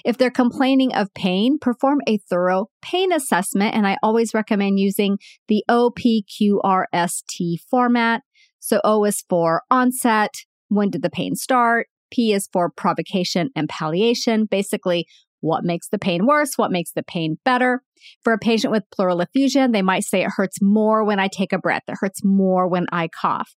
If 0.05 0.19
they're 0.19 0.31
complaining 0.31 0.95
of 0.95 1.15
pain, 1.15 1.59
perform 1.59 2.01
a 2.07 2.19
thorough 2.19 2.67
pain 2.83 3.13
assessment. 3.13 3.75
And 3.75 3.87
I 3.87 3.97
always 4.03 4.35
recommend 4.35 4.79
using 4.79 5.19
the 5.49 5.65
OPQRST 5.71 7.61
format. 7.71 8.23
So 8.59 8.81
O 8.85 9.05
is 9.05 9.25
for 9.29 9.63
onset. 9.71 10.31
When 10.71 10.89
did 10.89 11.03
the 11.03 11.11
pain 11.11 11.35
start? 11.35 11.89
P 12.11 12.33
is 12.33 12.49
for 12.53 12.71
provocation 12.71 13.51
and 13.55 13.69
palliation. 13.69 14.47
Basically, 14.47 15.07
what 15.41 15.65
makes 15.65 15.89
the 15.89 15.99
pain 15.99 16.27
worse? 16.27 16.53
What 16.57 16.71
makes 16.71 16.93
the 16.93 17.03
pain 17.03 17.37
better? 17.45 17.83
For 18.23 18.33
a 18.33 18.39
patient 18.39 18.71
with 18.71 18.91
pleural 18.95 19.21
effusion, 19.21 19.73
they 19.73 19.83
might 19.83 20.05
say 20.05 20.23
it 20.23 20.31
hurts 20.37 20.59
more 20.61 21.05
when 21.05 21.19
I 21.19 21.29
take 21.29 21.53
a 21.53 21.59
breath. 21.59 21.83
It 21.89 21.97
hurts 22.01 22.21
more 22.25 22.69
when 22.69 22.87
I 22.93 23.09
cough. 23.09 23.51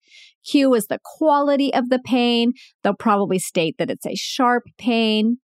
Q 0.49 0.73
is 0.73 0.87
the 0.87 0.99
quality 1.03 1.73
of 1.73 1.89
the 1.89 1.99
pain. 2.03 2.53
They'll 2.83 2.95
probably 2.95 3.39
state 3.39 3.75
that 3.77 3.91
it's 3.91 4.05
a 4.05 4.15
sharp 4.15 4.63
pain. 4.77 5.37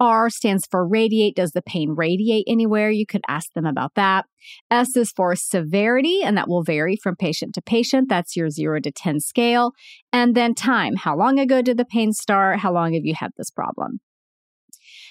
R 0.00 0.30
stands 0.30 0.66
for 0.70 0.86
radiate. 0.86 1.36
Does 1.36 1.52
the 1.52 1.62
pain 1.62 1.90
radiate 1.96 2.44
anywhere? 2.46 2.90
You 2.90 3.06
could 3.06 3.22
ask 3.28 3.52
them 3.52 3.66
about 3.66 3.94
that. 3.94 4.26
S 4.70 4.96
is 4.96 5.12
for 5.12 5.34
severity, 5.34 6.20
and 6.22 6.36
that 6.36 6.48
will 6.48 6.62
vary 6.62 6.96
from 6.96 7.16
patient 7.16 7.54
to 7.54 7.62
patient. 7.62 8.08
That's 8.08 8.36
your 8.36 8.50
0 8.50 8.80
to 8.80 8.92
10 8.92 9.20
scale. 9.20 9.72
And 10.12 10.34
then 10.34 10.54
time. 10.54 10.96
How 10.96 11.16
long 11.16 11.38
ago 11.38 11.62
did 11.62 11.78
the 11.78 11.84
pain 11.84 12.12
start? 12.12 12.60
How 12.60 12.72
long 12.72 12.94
have 12.94 13.04
you 13.04 13.14
had 13.14 13.32
this 13.36 13.50
problem? 13.50 14.00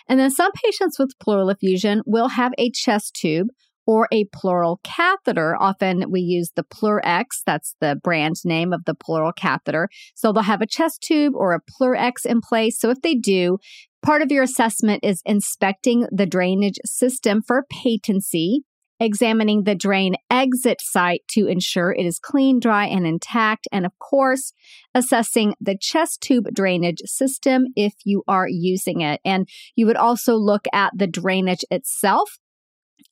And 0.07 0.19
then 0.19 0.31
some 0.31 0.51
patients 0.53 0.97
with 0.97 1.19
pleural 1.19 1.49
effusion 1.49 2.01
will 2.05 2.29
have 2.29 2.53
a 2.57 2.71
chest 2.71 3.13
tube 3.13 3.47
or 3.87 4.07
a 4.11 4.25
pleural 4.33 4.79
catheter. 4.83 5.55
Often 5.59 6.11
we 6.11 6.19
use 6.19 6.51
the 6.55 6.63
PleurX, 6.63 7.23
that's 7.45 7.73
the 7.79 7.97
brand 8.03 8.35
name 8.43 8.73
of 8.73 8.83
the 8.85 8.93
pleural 8.93 9.31
catheter. 9.31 9.87
So 10.13 10.31
they'll 10.31 10.43
have 10.43 10.61
a 10.61 10.67
chest 10.67 11.01
tube 11.01 11.33
or 11.35 11.53
a 11.53 11.61
PleurX 11.61 12.25
in 12.25 12.41
place. 12.41 12.77
So 12.79 12.89
if 12.89 13.01
they 13.01 13.15
do, 13.15 13.57
part 14.01 14.21
of 14.21 14.31
your 14.31 14.43
assessment 14.43 15.03
is 15.03 15.21
inspecting 15.25 16.07
the 16.11 16.25
drainage 16.25 16.79
system 16.85 17.41
for 17.41 17.63
patency 17.69 18.63
examining 18.99 19.63
the 19.63 19.75
drain 19.75 20.15
exit 20.29 20.81
site 20.81 21.21
to 21.29 21.47
ensure 21.47 21.91
it 21.91 22.05
is 22.05 22.19
clean, 22.19 22.59
dry, 22.59 22.85
and 22.85 23.05
intact. 23.05 23.67
And 23.71 23.85
of 23.85 23.91
course, 23.99 24.53
assessing 24.93 25.55
the 25.61 25.77
chest 25.79 26.21
tube 26.21 26.47
drainage 26.53 27.01
system 27.05 27.65
if 27.75 27.93
you 28.03 28.23
are 28.27 28.47
using 28.47 29.01
it. 29.01 29.21
And 29.23 29.47
you 29.75 29.85
would 29.85 29.97
also 29.97 30.35
look 30.35 30.65
at 30.73 30.93
the 30.95 31.07
drainage 31.07 31.63
itself 31.69 32.39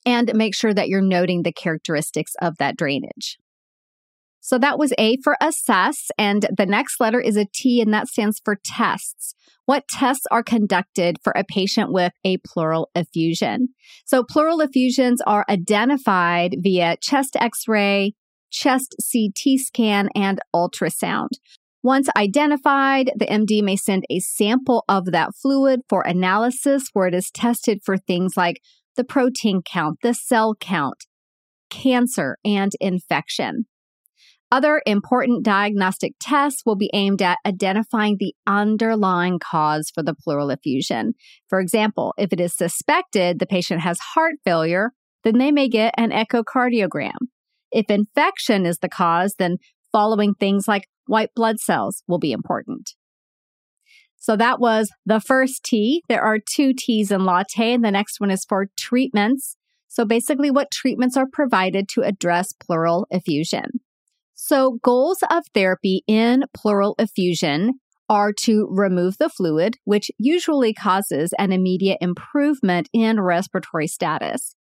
and 0.04 0.34
make 0.34 0.54
sure 0.54 0.74
that 0.74 0.88
you're 0.88 1.00
noting 1.00 1.42
the 1.42 1.52
characteristics 1.52 2.32
of 2.40 2.58
that 2.58 2.76
drainage. 2.76 3.38
So 4.46 4.58
that 4.58 4.78
was 4.78 4.92
A 4.96 5.16
for 5.24 5.36
assess. 5.40 6.06
And 6.16 6.46
the 6.56 6.66
next 6.66 7.00
letter 7.00 7.20
is 7.20 7.36
a 7.36 7.48
T, 7.52 7.80
and 7.80 7.92
that 7.92 8.06
stands 8.06 8.40
for 8.44 8.56
tests. 8.64 9.34
What 9.64 9.88
tests 9.88 10.24
are 10.30 10.44
conducted 10.44 11.16
for 11.24 11.32
a 11.34 11.42
patient 11.42 11.90
with 11.90 12.12
a 12.22 12.36
pleural 12.46 12.88
effusion? 12.94 13.70
So 14.04 14.22
pleural 14.22 14.60
effusions 14.60 15.20
are 15.26 15.44
identified 15.48 16.58
via 16.60 16.96
chest 17.02 17.34
x-ray, 17.40 18.14
chest 18.48 18.94
CT 19.12 19.58
scan, 19.58 20.10
and 20.14 20.38
ultrasound. 20.54 21.30
Once 21.82 22.08
identified, 22.16 23.10
the 23.16 23.26
MD 23.26 23.64
may 23.64 23.74
send 23.74 24.04
a 24.08 24.20
sample 24.20 24.84
of 24.88 25.06
that 25.06 25.30
fluid 25.34 25.80
for 25.88 26.02
analysis 26.02 26.84
where 26.92 27.08
it 27.08 27.14
is 27.14 27.32
tested 27.32 27.80
for 27.84 27.96
things 27.96 28.36
like 28.36 28.60
the 28.94 29.02
protein 29.02 29.60
count, 29.60 29.98
the 30.02 30.14
cell 30.14 30.54
count, 30.54 31.06
cancer, 31.68 32.38
and 32.44 32.70
infection. 32.80 33.66
Other 34.52 34.80
important 34.86 35.44
diagnostic 35.44 36.14
tests 36.20 36.62
will 36.64 36.76
be 36.76 36.90
aimed 36.92 37.20
at 37.20 37.38
identifying 37.44 38.16
the 38.18 38.32
underlying 38.46 39.40
cause 39.40 39.90
for 39.92 40.04
the 40.04 40.14
pleural 40.14 40.50
effusion. 40.50 41.14
For 41.48 41.58
example, 41.58 42.14
if 42.16 42.32
it 42.32 42.40
is 42.40 42.56
suspected 42.56 43.38
the 43.38 43.46
patient 43.46 43.80
has 43.80 43.98
heart 44.14 44.36
failure, 44.44 44.92
then 45.24 45.38
they 45.38 45.50
may 45.50 45.68
get 45.68 45.94
an 45.98 46.10
echocardiogram. 46.10 47.16
If 47.72 47.86
infection 47.90 48.66
is 48.66 48.78
the 48.78 48.88
cause, 48.88 49.34
then 49.38 49.56
following 49.90 50.34
things 50.34 50.68
like 50.68 50.86
white 51.06 51.30
blood 51.34 51.58
cells 51.58 52.04
will 52.06 52.18
be 52.18 52.30
important. 52.30 52.94
So 54.16 54.36
that 54.36 54.60
was 54.60 54.90
the 55.04 55.20
first 55.20 55.64
T. 55.64 56.02
There 56.08 56.22
are 56.22 56.38
two 56.38 56.72
T's 56.72 57.10
in 57.10 57.24
latte, 57.24 57.74
and 57.74 57.84
the 57.84 57.90
next 57.90 58.20
one 58.20 58.30
is 58.30 58.44
for 58.48 58.68
treatments. 58.78 59.56
So 59.88 60.04
basically, 60.04 60.50
what 60.50 60.70
treatments 60.70 61.16
are 61.16 61.26
provided 61.32 61.88
to 61.90 62.02
address 62.02 62.52
pleural 62.52 63.06
effusion. 63.10 63.80
So, 64.38 64.78
goals 64.82 65.18
of 65.30 65.44
therapy 65.54 66.02
in 66.06 66.44
pleural 66.54 66.94
effusion 66.98 67.80
are 68.08 68.34
to 68.42 68.68
remove 68.70 69.16
the 69.18 69.30
fluid, 69.30 69.76
which 69.84 70.10
usually 70.18 70.74
causes 70.74 71.32
an 71.38 71.52
immediate 71.52 71.98
improvement 72.02 72.90
in 72.92 73.18
respiratory 73.18 73.86
status, 73.86 74.54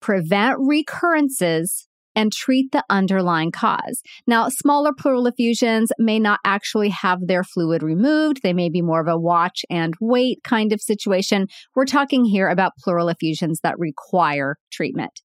prevent 0.00 0.56
recurrences, 0.58 1.86
and 2.16 2.32
treat 2.32 2.72
the 2.72 2.84
underlying 2.90 3.52
cause. 3.52 4.02
Now, 4.26 4.48
smaller 4.48 4.90
pleural 4.92 5.28
effusions 5.28 5.92
may 6.00 6.18
not 6.18 6.40
actually 6.44 6.88
have 6.88 7.20
their 7.28 7.44
fluid 7.44 7.84
removed. 7.84 8.40
They 8.42 8.52
may 8.52 8.68
be 8.68 8.82
more 8.82 9.00
of 9.00 9.06
a 9.06 9.16
watch 9.16 9.64
and 9.70 9.94
wait 10.00 10.42
kind 10.42 10.72
of 10.72 10.80
situation. 10.80 11.46
We're 11.76 11.84
talking 11.84 12.24
here 12.24 12.48
about 12.48 12.72
pleural 12.76 13.08
effusions 13.08 13.60
that 13.62 13.78
require 13.78 14.56
treatment. 14.72 15.20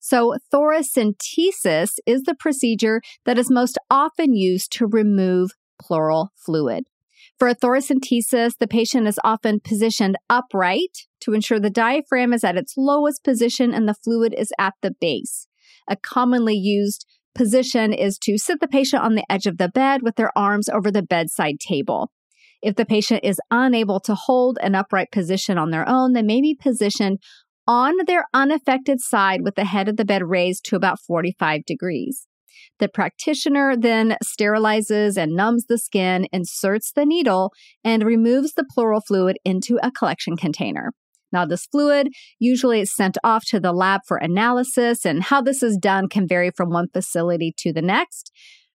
So, 0.00 0.36
thoracentesis 0.52 1.98
is 2.06 2.22
the 2.22 2.36
procedure 2.38 3.00
that 3.24 3.38
is 3.38 3.50
most 3.50 3.78
often 3.90 4.34
used 4.34 4.72
to 4.72 4.86
remove 4.86 5.50
pleural 5.80 6.32
fluid. 6.36 6.84
For 7.38 7.48
a 7.48 7.54
thoracentesis, 7.54 8.58
the 8.58 8.68
patient 8.68 9.08
is 9.08 9.18
often 9.24 9.60
positioned 9.60 10.16
upright 10.30 11.06
to 11.20 11.32
ensure 11.32 11.58
the 11.58 11.70
diaphragm 11.70 12.32
is 12.32 12.44
at 12.44 12.56
its 12.56 12.74
lowest 12.76 13.24
position 13.24 13.74
and 13.74 13.88
the 13.88 13.94
fluid 13.94 14.34
is 14.36 14.52
at 14.58 14.74
the 14.82 14.92
base. 15.00 15.48
A 15.88 15.96
commonly 15.96 16.54
used 16.54 17.06
position 17.34 17.92
is 17.92 18.18
to 18.18 18.38
sit 18.38 18.60
the 18.60 18.68
patient 18.68 19.02
on 19.02 19.14
the 19.14 19.24
edge 19.30 19.46
of 19.46 19.58
the 19.58 19.68
bed 19.68 20.02
with 20.02 20.16
their 20.16 20.36
arms 20.36 20.68
over 20.68 20.90
the 20.90 21.02
bedside 21.02 21.58
table. 21.58 22.12
If 22.62 22.76
the 22.76 22.84
patient 22.84 23.24
is 23.24 23.40
unable 23.50 23.98
to 24.00 24.14
hold 24.14 24.58
an 24.62 24.76
upright 24.76 25.10
position 25.10 25.58
on 25.58 25.70
their 25.70 25.88
own, 25.88 26.12
they 26.12 26.22
may 26.22 26.40
be 26.40 26.54
positioned 26.54 27.18
on 27.66 27.94
their 28.06 28.24
unaffected 28.34 29.00
side 29.00 29.42
with 29.42 29.54
the 29.54 29.64
head 29.64 29.88
of 29.88 29.96
the 29.96 30.04
bed 30.04 30.22
raised 30.24 30.64
to 30.66 30.76
about 30.76 31.00
45 31.00 31.64
degrees. 31.64 32.26
The 32.78 32.88
practitioner 32.88 33.76
then 33.76 34.16
sterilizes 34.24 35.16
and 35.16 35.36
numbs 35.36 35.66
the 35.68 35.78
skin, 35.78 36.26
inserts 36.32 36.92
the 36.92 37.06
needle, 37.06 37.52
and 37.84 38.02
removes 38.02 38.54
the 38.54 38.64
pleural 38.64 39.00
fluid 39.00 39.36
into 39.44 39.78
a 39.82 39.90
collection 39.90 40.36
container. 40.36 40.92
Now, 41.32 41.46
this 41.46 41.66
fluid 41.66 42.08
usually 42.38 42.80
is 42.80 42.94
sent 42.94 43.16
off 43.24 43.44
to 43.46 43.60
the 43.60 43.72
lab 43.72 44.02
for 44.06 44.18
analysis, 44.18 45.06
and 45.06 45.22
how 45.22 45.40
this 45.40 45.62
is 45.62 45.78
done 45.80 46.08
can 46.08 46.28
vary 46.28 46.50
from 46.50 46.70
one 46.70 46.88
facility 46.92 47.54
to 47.58 47.72
the 47.72 47.82
next. 47.82 48.32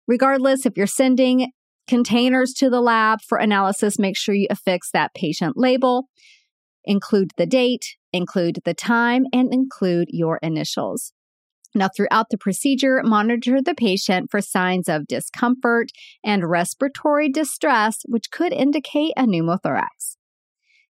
Regardless, 0.08 0.66
if 0.66 0.76
you're 0.76 0.88
sending 0.88 1.52
containers 1.88 2.54
to 2.54 2.70
the 2.70 2.82
lab 2.82 3.20
for 3.28 3.38
analysis, 3.38 4.00
make 4.00 4.18
sure 4.18 4.34
you 4.34 4.48
affix 4.50 4.90
that 4.92 5.14
patient 5.14 5.54
label, 5.56 6.08
include 6.84 7.32
the 7.38 7.46
date, 7.46 7.97
include 8.14 8.60
the 8.66 8.74
time, 8.74 9.26
and 9.34 9.54
include 9.54 10.08
your 10.10 10.40
initials. 10.42 11.14
Now, 11.76 11.90
throughout 11.96 12.28
the 12.32 12.38
procedure, 12.38 13.02
monitor 13.04 13.62
the 13.62 13.76
patient 13.76 14.32
for 14.32 14.42
signs 14.42 14.90
of 14.90 15.08
discomfort 15.08 15.90
and 16.24 16.50
respiratory 16.50 17.30
distress, 17.30 18.00
which 18.06 18.32
could 18.32 18.54
indicate 18.54 19.14
a 19.18 19.24
pneumothorax. 19.24 20.16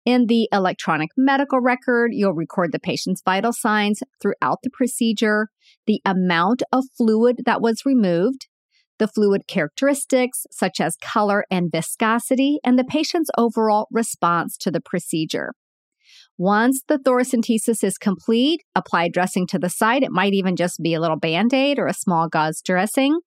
In 0.06 0.26
the 0.26 0.48
electronic 0.50 1.10
medical 1.16 1.60
record, 1.60 2.12
you'll 2.14 2.32
record 2.32 2.72
the 2.72 2.80
patient's 2.80 3.20
vital 3.22 3.52
signs 3.52 4.02
throughout 4.22 4.60
the 4.62 4.70
procedure, 4.70 5.48
the 5.86 6.00
amount 6.06 6.62
of 6.72 6.84
fluid 6.96 7.42
that 7.44 7.60
was 7.60 7.84
removed, 7.84 8.48
the 8.98 9.08
fluid 9.08 9.42
characteristics 9.46 10.46
such 10.50 10.80
as 10.80 10.96
color 10.96 11.44
and 11.50 11.70
viscosity, 11.70 12.58
and 12.64 12.78
the 12.78 12.84
patient's 12.84 13.30
overall 13.36 13.88
response 13.90 14.56
to 14.56 14.70
the 14.70 14.80
procedure. 14.80 15.52
Once 16.42 16.80
the 16.88 16.96
thoracentesis 16.96 17.84
is 17.84 17.98
complete, 17.98 18.62
apply 18.74 19.10
dressing 19.10 19.46
to 19.46 19.58
the 19.58 19.68
site. 19.68 20.02
It 20.02 20.10
might 20.10 20.32
even 20.32 20.56
just 20.56 20.80
be 20.82 20.94
a 20.94 21.00
little 21.00 21.18
band 21.18 21.52
aid 21.52 21.78
or 21.78 21.86
a 21.86 21.92
small 21.92 22.28
gauze 22.28 22.62
dressing 22.64 23.20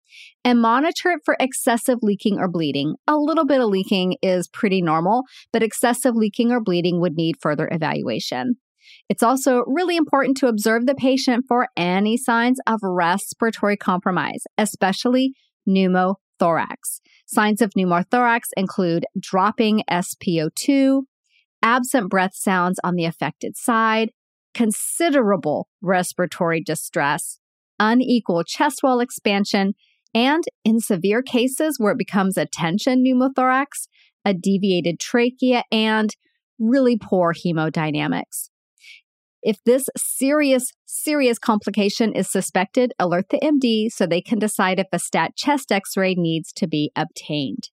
and 0.44 0.60
monitor 0.60 1.12
it 1.12 1.20
for 1.24 1.38
excessive 1.40 2.00
leaking 2.02 2.40
or 2.40 2.50
bleeding. 2.50 2.96
A 3.06 3.16
little 3.16 3.46
bit 3.46 3.62
of 3.62 3.70
leaking 3.70 4.16
is 4.24 4.48
pretty 4.48 4.82
normal, 4.82 5.26
but 5.52 5.62
excessive 5.62 6.16
leaking 6.16 6.52
or 6.52 6.60
bleeding 6.60 7.00
would 7.02 7.14
need 7.14 7.36
further 7.40 7.70
evaluation. 7.72 8.56
It's 9.10 9.22
also 9.22 9.64
really 9.68 9.96
important 9.96 10.36
to 10.38 10.48
observe 10.48 10.88
the 10.88 10.96
patient 10.96 11.46
for 11.48 11.68
any 11.78 12.18
signs 12.18 12.58
of 12.66 12.80
respiratory 12.82 13.78
compromise, 13.78 14.42
especially 14.58 15.34
pneumothorax. 15.70 17.00
Signs 17.28 17.62
of 17.62 17.74
pneumothorax 17.78 18.46
include 18.58 19.06
dropping 19.20 19.84
SpO2, 19.88 21.04
absent 21.64 22.10
breath 22.10 22.36
sounds 22.36 22.80
on 22.84 22.96
the 22.96 23.06
affected 23.06 23.58
side, 23.58 24.12
considerable 24.54 25.68
respiratory 25.82 26.62
distress, 26.62 27.40
unequal 27.80 28.44
chest 28.44 28.82
wall 28.84 29.00
expansion, 29.00 29.74
and 30.14 30.44
in 30.64 30.80
severe 30.80 31.24
cases 31.24 31.80
where 31.80 31.94
it 31.94 31.98
becomes 31.98 32.38
a 32.38 32.46
tension 32.46 33.04
pneumothorax, 33.04 33.88
a 34.24 34.34
deviated 34.34 35.00
trachea, 35.00 35.64
and 35.72 36.12
really 36.60 36.98
poor 36.98 37.34
hemodynamics. 37.34 38.50
If 39.42 39.58
this 39.66 39.90
serious, 39.98 40.72
serious 40.86 41.38
complication 41.38 42.14
is 42.14 42.32
suspected, 42.32 42.94
alert 42.98 43.26
the 43.30 43.40
MD 43.40 43.92
so 43.92 44.06
they 44.06 44.22
can 44.22 44.40
decide 44.40 44.80
if 44.80 44.88
a 44.94 45.00
stat 45.00 45.36
chest 45.36 45.72
x 45.72 45.98
ray 45.98 46.16
needs 46.16 46.54
to 46.54 46.68
be 46.68 46.92
obtained. 46.96 47.70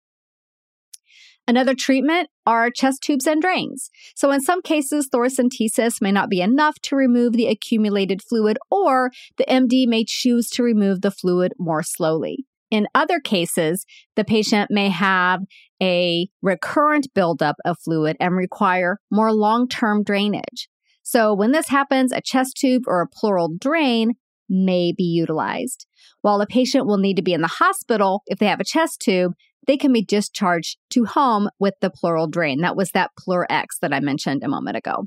Another 1.50 1.75
treatment 1.75 2.28
are 2.47 2.71
chest 2.71 3.02
tubes 3.02 3.26
and 3.26 3.42
drains. 3.42 3.90
So, 4.14 4.30
in 4.30 4.40
some 4.40 4.62
cases, 4.62 5.09
thoracentesis 5.12 6.00
may 6.00 6.12
not 6.12 6.30
be 6.30 6.40
enough 6.40 6.78
to 6.83 6.95
remove 6.95 7.33
the 7.33 7.49
accumulated 7.49 8.23
fluid, 8.23 8.57
or 8.71 9.11
the 9.37 9.45
MD 9.49 9.88
may 9.88 10.04
choose 10.07 10.49
to 10.50 10.62
remove 10.62 11.00
the 11.00 11.11
fluid 11.11 11.52
more 11.59 11.83
slowly. 11.83 12.47
In 12.71 12.87
other 12.95 13.19
cases, 13.19 13.85
the 14.14 14.23
patient 14.23 14.71
may 14.71 14.90
have 14.90 15.40
a 15.83 16.28
recurrent 16.40 17.12
buildup 17.14 17.57
of 17.64 17.78
fluid 17.85 18.16
and 18.21 18.37
require 18.37 19.00
more 19.11 19.33
long 19.33 19.66
term 19.66 20.04
drainage. 20.04 20.69
So, 21.02 21.35
when 21.35 21.50
this 21.50 21.69
happens, 21.69 22.12
a 22.12 22.21
chest 22.21 22.59
tube 22.59 22.85
or 22.87 23.02
a 23.02 23.09
pleural 23.09 23.57
drain 23.61 24.12
may 24.49 24.92
be 24.97 25.02
utilized. 25.02 25.87
While 26.23 26.40
a 26.40 26.47
patient 26.47 26.87
will 26.87 26.99
need 26.99 27.16
to 27.16 27.23
be 27.23 27.33
in 27.33 27.40
the 27.40 27.49
hospital 27.49 28.23
if 28.26 28.38
they 28.38 28.47
have 28.47 28.61
a 28.61 28.64
chest 28.64 29.00
tube, 29.00 29.33
they 29.70 29.76
can 29.76 29.92
be 29.92 30.02
discharged 30.02 30.78
to 30.90 31.04
home 31.04 31.48
with 31.60 31.74
the 31.80 31.90
pleural 31.90 32.26
drain. 32.26 32.60
That 32.62 32.74
was 32.74 32.90
that 32.90 33.12
PleurX 33.16 33.66
that 33.80 33.92
I 33.94 34.00
mentioned 34.00 34.42
a 34.42 34.48
moment 34.48 34.76
ago. 34.76 35.06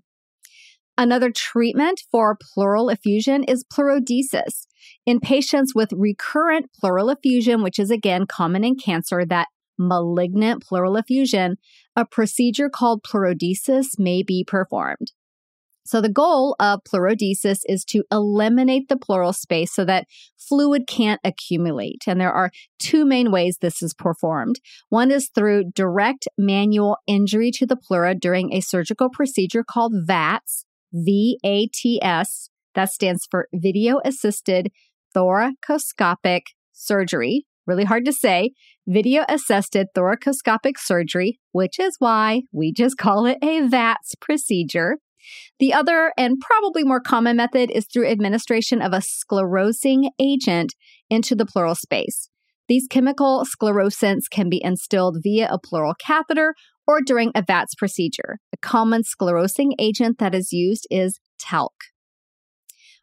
Another 0.98 1.32
treatment 1.32 2.02
for 2.10 2.38
pleural 2.40 2.88
effusion 2.88 3.44
is 3.44 3.66
pleurodesis. 3.66 4.68
In 5.06 5.20
patients 5.20 5.76
with 5.76 5.92
recurrent 5.92 6.68
pleural 6.80 7.10
effusion, 7.10 7.62
which 7.62 7.78
is 7.78 7.92
again 7.92 8.26
common 8.26 8.64
in 8.64 8.78
cancer, 8.78 9.26
that 9.26 9.50
malignant 9.78 10.64
pleural 10.64 10.96
effusion, 10.96 11.58
a 11.98 12.06
procedure 12.06 12.70
called 12.70 13.04
pleurodesis 13.04 14.00
may 14.00 14.24
be 14.24 14.46
performed. 14.48 15.12
So 15.86 16.02
the 16.02 16.10
goal 16.10 16.56
of 16.60 16.80
pleurodesis 16.84 17.60
is 17.66 17.84
to 17.86 18.04
eliminate 18.12 18.88
the 18.88 18.98
pleural 18.98 19.34
space 19.34 19.74
so 19.74 19.84
that 19.86 20.08
fluid 20.38 20.88
can't 20.88 21.20
accumulate. 21.24 22.04
And 22.08 22.20
there 22.20 22.32
are 22.32 22.52
two 22.80 23.06
main 23.06 23.32
ways 23.32 23.58
this 23.62 23.82
is 23.82 23.94
performed. 23.94 24.60
One 24.90 25.12
is 25.12 25.30
through 25.34 25.72
direct 25.76 26.28
manual 26.38 26.98
injury 27.06 27.52
to 27.52 27.66
the 27.66 27.76
pleura 27.76 28.16
during 28.16 28.54
a 28.54 28.62
surgical 28.62 29.10
procedure 29.10 29.64
called 29.64 29.94
VATS, 30.06 30.66
V-A-T-S. 30.94 32.50
That 32.76 32.90
stands 32.90 33.28
for 33.30 33.48
video 33.54 34.00
assisted 34.06 34.72
thoracoscopic 35.16 36.42
surgery. 36.72 37.46
Really 37.66 37.86
hard 37.86 38.06
to 38.06 38.14
say. 38.14 38.52
Video 38.86 39.24
assisted 39.30 39.88
thoracoscopic 39.96 40.78
surgery, 40.78 41.40
which 41.52 41.80
is 41.80 41.96
why 42.00 42.42
we 42.52 42.74
just 42.74 42.98
call 42.98 43.26
it 43.26 43.38
a 43.42 43.68
VATS 43.68 44.16
procedure. 44.20 44.98
The 45.60 45.74
other 45.74 46.14
and 46.18 46.40
probably 46.40 46.84
more 46.84 47.00
common 47.00 47.38
method 47.38 47.72
is 47.72 47.86
through 47.86 48.08
administration 48.08 48.82
of 48.82 48.94
a 48.94 49.02
sclerosing 49.02 50.10
agent 50.20 50.74
into 51.10 51.36
the 51.36 51.46
pleural 51.46 51.76
space. 51.76 52.30
These 52.68 52.88
chemical 52.90 53.46
sclerosants 53.46 54.30
can 54.32 54.50
be 54.50 54.62
instilled 54.64 55.18
via 55.22 55.48
a 55.52 55.60
pleural 55.60 55.96
catheter 56.00 56.56
or 56.88 57.02
during 57.02 57.32
a 57.36 57.44
VATS 57.46 57.76
procedure. 57.76 58.40
A 58.54 58.58
common 58.58 59.04
sclerosing 59.04 59.72
agent 59.80 60.18
that 60.20 60.34
is 60.34 60.52
used 60.52 60.88
is 60.90 61.20
talc. 61.40 61.74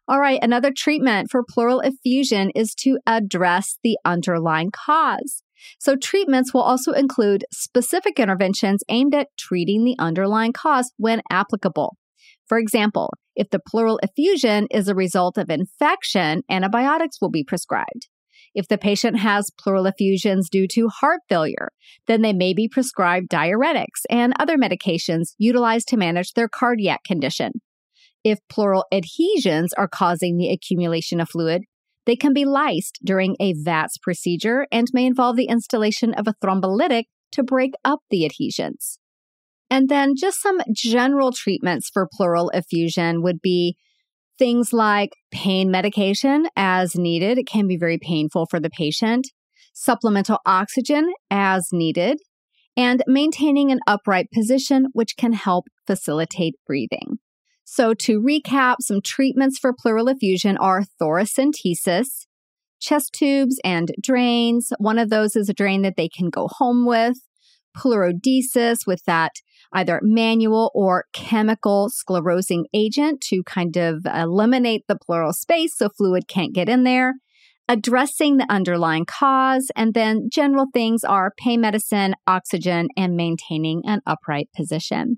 All 0.07 0.19
right, 0.19 0.39
another 0.41 0.71
treatment 0.75 1.29
for 1.31 1.43
pleural 1.47 1.79
effusion 1.79 2.49
is 2.55 2.73
to 2.75 2.99
address 3.05 3.77
the 3.83 3.97
underlying 4.03 4.71
cause. 4.71 5.43
So, 5.79 5.95
treatments 5.95 6.53
will 6.53 6.63
also 6.63 6.91
include 6.91 7.45
specific 7.53 8.19
interventions 8.19 8.83
aimed 8.89 9.13
at 9.13 9.27
treating 9.37 9.83
the 9.83 9.95
underlying 9.99 10.53
cause 10.53 10.91
when 10.97 11.21
applicable. 11.31 11.97
For 12.47 12.57
example, 12.57 13.13
if 13.35 13.49
the 13.49 13.61
pleural 13.65 13.99
effusion 14.03 14.67
is 14.71 14.87
a 14.87 14.95
result 14.95 15.37
of 15.37 15.49
infection, 15.49 16.43
antibiotics 16.49 17.21
will 17.21 17.29
be 17.29 17.43
prescribed. 17.43 18.07
If 18.53 18.67
the 18.67 18.77
patient 18.77 19.19
has 19.19 19.51
pleural 19.57 19.85
effusions 19.85 20.49
due 20.49 20.67
to 20.69 20.89
heart 20.89 21.21
failure, 21.29 21.69
then 22.07 22.21
they 22.21 22.33
may 22.33 22.53
be 22.53 22.67
prescribed 22.67 23.29
diuretics 23.29 24.03
and 24.09 24.33
other 24.39 24.57
medications 24.57 25.33
utilized 25.37 25.87
to 25.89 25.97
manage 25.97 26.33
their 26.33 26.49
cardiac 26.49 27.03
condition. 27.05 27.53
If 28.23 28.39
pleural 28.49 28.85
adhesions 28.91 29.73
are 29.73 29.87
causing 29.87 30.37
the 30.37 30.49
accumulation 30.49 31.21
of 31.21 31.29
fluid, 31.29 31.63
they 32.05 32.15
can 32.15 32.33
be 32.33 32.45
lysed 32.45 32.97
during 33.03 33.35
a 33.39 33.53
VATS 33.53 33.97
procedure 33.97 34.67
and 34.71 34.87
may 34.93 35.05
involve 35.05 35.37
the 35.37 35.47
installation 35.47 36.13
of 36.13 36.27
a 36.27 36.33
thrombolytic 36.43 37.05
to 37.31 37.43
break 37.43 37.71
up 37.85 37.99
the 38.09 38.25
adhesions. 38.25 38.99
And 39.71 39.87
then 39.87 40.15
just 40.17 40.41
some 40.41 40.59
general 40.75 41.31
treatments 41.31 41.89
for 41.89 42.09
pleural 42.11 42.51
effusion 42.53 43.23
would 43.23 43.41
be 43.41 43.77
things 44.37 44.73
like 44.73 45.11
pain 45.31 45.71
medication 45.71 46.47
as 46.57 46.95
needed. 46.95 47.37
It 47.37 47.47
can 47.47 47.67
be 47.67 47.77
very 47.77 47.97
painful 47.97 48.47
for 48.47 48.59
the 48.59 48.69
patient, 48.69 49.27
supplemental 49.73 50.39
oxygen 50.45 51.13
as 51.29 51.69
needed, 51.71 52.17
and 52.75 53.01
maintaining 53.07 53.71
an 53.71 53.79
upright 53.87 54.27
position, 54.33 54.87
which 54.91 55.15
can 55.17 55.31
help 55.31 55.67
facilitate 55.87 56.55
breathing. 56.67 57.19
So, 57.63 57.93
to 57.93 58.19
recap, 58.19 58.77
some 58.81 58.99
treatments 59.01 59.57
for 59.57 59.73
pleural 59.73 60.09
effusion 60.09 60.57
are 60.57 60.83
thoracentesis, 61.01 62.25
chest 62.81 63.13
tubes, 63.17 63.57
and 63.63 63.91
drains. 64.01 64.73
One 64.79 64.99
of 64.99 65.09
those 65.09 65.37
is 65.37 65.47
a 65.47 65.53
drain 65.53 65.81
that 65.83 65.93
they 65.95 66.09
can 66.09 66.29
go 66.29 66.49
home 66.51 66.85
with, 66.85 67.17
pleurodesis 67.77 68.79
with 68.85 69.03
that 69.05 69.31
either 69.73 69.99
manual 70.03 70.71
or 70.73 71.05
chemical 71.13 71.89
sclerosing 71.89 72.65
agent 72.73 73.21
to 73.21 73.43
kind 73.43 73.77
of 73.77 74.05
eliminate 74.05 74.83
the 74.87 74.97
pleural 74.97 75.33
space 75.33 75.75
so 75.75 75.89
fluid 75.89 76.27
can't 76.27 76.53
get 76.53 76.69
in 76.69 76.83
there, 76.83 77.15
addressing 77.67 78.37
the 78.37 78.45
underlying 78.49 79.05
cause, 79.05 79.71
and 79.75 79.93
then 79.93 80.29
general 80.31 80.67
things 80.73 81.03
are 81.03 81.33
pain 81.37 81.61
medicine, 81.61 82.15
oxygen, 82.27 82.89
and 82.97 83.15
maintaining 83.15 83.81
an 83.85 84.01
upright 84.05 84.49
position. 84.55 85.17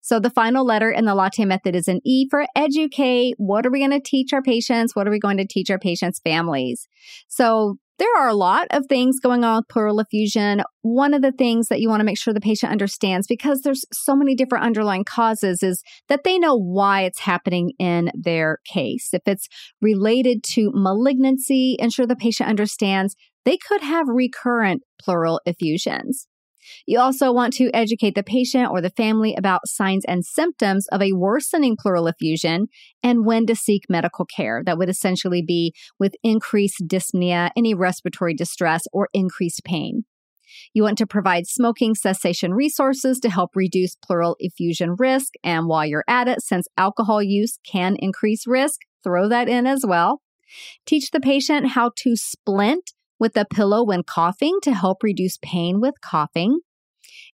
So 0.00 0.20
the 0.20 0.28
final 0.28 0.66
letter 0.66 0.90
in 0.90 1.06
the 1.06 1.14
latte 1.14 1.46
method 1.46 1.74
is 1.74 1.88
an 1.88 2.00
E 2.04 2.28
for 2.28 2.44
educate. 2.54 3.36
What 3.38 3.64
are 3.64 3.70
we 3.70 3.78
going 3.78 3.90
to 3.90 4.00
teach 4.04 4.34
our 4.34 4.42
patients? 4.42 4.94
What 4.94 5.08
are 5.08 5.10
we 5.10 5.18
going 5.18 5.38
to 5.38 5.46
teach 5.46 5.70
our 5.70 5.78
patients' 5.78 6.20
families? 6.22 6.88
So 7.26 7.78
there 7.98 8.16
are 8.18 8.28
a 8.28 8.34
lot 8.34 8.66
of 8.70 8.86
things 8.88 9.20
going 9.20 9.44
on 9.44 9.58
with 9.58 9.68
pleural 9.68 10.00
effusion. 10.00 10.62
One 10.82 11.14
of 11.14 11.22
the 11.22 11.32
things 11.32 11.68
that 11.68 11.80
you 11.80 11.88
want 11.88 12.00
to 12.00 12.04
make 12.04 12.18
sure 12.18 12.34
the 12.34 12.40
patient 12.40 12.72
understands, 12.72 13.26
because 13.26 13.60
there's 13.60 13.84
so 13.92 14.16
many 14.16 14.34
different 14.34 14.64
underlying 14.64 15.04
causes, 15.04 15.62
is 15.62 15.82
that 16.08 16.24
they 16.24 16.38
know 16.38 16.56
why 16.56 17.02
it's 17.02 17.20
happening 17.20 17.72
in 17.78 18.10
their 18.14 18.58
case. 18.66 19.10
If 19.12 19.22
it's 19.26 19.46
related 19.80 20.42
to 20.54 20.70
malignancy, 20.74 21.76
ensure 21.78 22.06
the 22.06 22.16
patient 22.16 22.48
understands 22.48 23.14
they 23.44 23.58
could 23.58 23.82
have 23.82 24.06
recurrent 24.08 24.82
pleural 25.00 25.40
effusions. 25.44 26.26
You 26.86 27.00
also 27.00 27.32
want 27.32 27.52
to 27.54 27.70
educate 27.74 28.14
the 28.14 28.22
patient 28.22 28.70
or 28.70 28.80
the 28.80 28.90
family 28.90 29.34
about 29.36 29.66
signs 29.66 30.04
and 30.06 30.24
symptoms 30.24 30.86
of 30.88 31.02
a 31.02 31.12
worsening 31.12 31.76
pleural 31.78 32.06
effusion 32.06 32.66
and 33.02 33.24
when 33.24 33.46
to 33.46 33.54
seek 33.54 33.84
medical 33.88 34.24
care. 34.24 34.62
That 34.64 34.78
would 34.78 34.88
essentially 34.88 35.42
be 35.42 35.74
with 35.98 36.14
increased 36.22 36.86
dyspnea, 36.86 37.50
any 37.56 37.74
respiratory 37.74 38.34
distress, 38.34 38.82
or 38.92 39.08
increased 39.12 39.64
pain. 39.64 40.04
You 40.72 40.82
want 40.82 40.98
to 40.98 41.06
provide 41.06 41.46
smoking 41.46 41.94
cessation 41.94 42.54
resources 42.54 43.18
to 43.20 43.30
help 43.30 43.50
reduce 43.54 43.96
pleural 43.96 44.36
effusion 44.38 44.94
risk. 44.98 45.34
And 45.42 45.66
while 45.66 45.86
you're 45.86 46.04
at 46.08 46.28
it, 46.28 46.42
since 46.42 46.66
alcohol 46.76 47.22
use 47.22 47.58
can 47.66 47.96
increase 47.98 48.46
risk, 48.46 48.82
throw 49.02 49.28
that 49.28 49.48
in 49.48 49.66
as 49.66 49.84
well. 49.86 50.20
Teach 50.86 51.10
the 51.10 51.20
patient 51.20 51.68
how 51.68 51.90
to 51.96 52.16
splint 52.16 52.92
with 53.24 53.38
a 53.38 53.46
pillow 53.46 53.82
when 53.82 54.02
coughing 54.02 54.58
to 54.60 54.74
help 54.74 55.02
reduce 55.02 55.38
pain 55.40 55.80
with 55.80 55.94
coughing. 56.02 56.60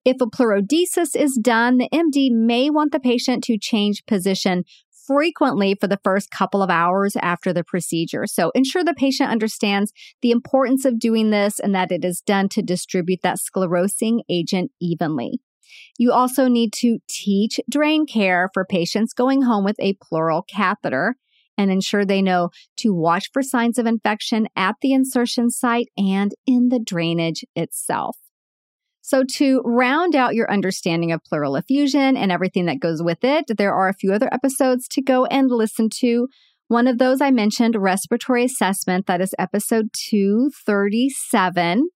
If 0.05 0.21
a 0.21 0.27
pleurodesis 0.27 1.17
is 1.17 1.37
done, 1.43 1.79
the 1.79 1.89
MD 1.93 2.31
may 2.31 2.71
want 2.71 2.93
the 2.93 3.01
patient 3.01 3.43
to 3.45 3.59
change 3.59 4.07
position 4.07 4.63
frequently 5.09 5.75
for 5.75 5.89
the 5.89 5.99
first 6.05 6.31
couple 6.31 6.63
of 6.63 6.71
hours 6.71 7.17
after 7.17 7.53
the 7.53 7.65
procedure. 7.65 8.25
So 8.29 8.53
ensure 8.55 8.85
the 8.85 8.95
patient 8.95 9.31
understands 9.31 9.93
the 10.23 10.31
importance 10.31 10.85
of 10.85 11.01
doing 11.01 11.31
this 11.31 11.59
and 11.59 11.75
that 11.75 11.91
it 11.91 12.05
is 12.05 12.21
done 12.21 12.49
to 12.51 12.63
distribute 12.63 13.23
that 13.25 13.39
sclerosing 13.39 14.21
agent 14.29 14.71
evenly. 14.81 15.41
You 15.99 16.13
also 16.13 16.47
need 16.47 16.73
to 16.75 17.01
teach 17.09 17.59
drain 17.69 18.07
care 18.07 18.49
for 18.55 18.65
patients 18.65 19.13
going 19.13 19.43
home 19.43 19.65
with 19.65 19.81
a 19.81 19.97
pleural 20.01 20.45
catheter 20.49 21.17
and 21.61 21.71
ensure 21.71 22.05
they 22.05 22.23
know 22.23 22.49
to 22.79 22.95
watch 22.95 23.29
for 23.33 23.43
signs 23.43 23.79
of 23.79 23.87
infection 23.87 24.49
at 24.57 24.77
the 24.81 24.93
insertion 24.93 25.51
site 25.51 25.89
and 25.97 26.33
in 26.47 26.69
the 26.71 26.81
drainage 26.81 27.45
itself. 27.55 28.17
So, 29.03 29.25
to 29.37 29.61
round 29.65 30.15
out 30.15 30.35
your 30.35 30.51
understanding 30.51 31.13
of 31.13 31.25
pleural 31.25 31.57
effusion 31.57 32.17
and 32.17 32.33
everything 32.33 32.67
that 32.67 32.81
goes 32.81 33.03
with 33.03 33.25
it, 33.25 33.45
there 33.59 33.75
are 33.75 33.89
a 33.89 33.95
few 33.95 34.13
other 34.13 34.29
episodes 34.33 34.89
to 34.89 35.03
go 35.03 35.27
and 35.27 35.51
listen 35.51 35.89
to. 36.01 36.29
One 36.69 36.87
of 36.87 36.99
those 36.99 37.21
I 37.21 37.31
mentioned, 37.31 37.75
respiratory 37.77 38.45
assessment, 38.45 39.07
that 39.07 39.21
is 39.21 39.35
episode 39.39 39.89
237. 39.93 41.89